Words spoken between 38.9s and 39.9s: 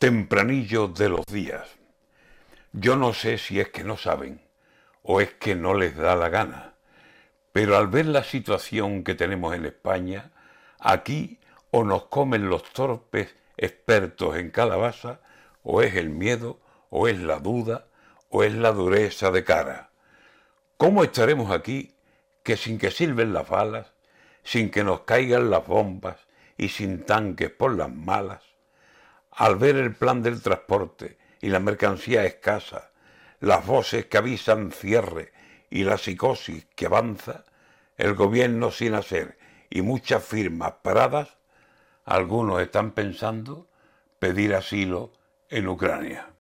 hacer y